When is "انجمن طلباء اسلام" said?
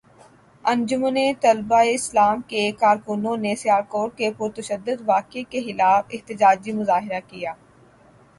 0.65-2.41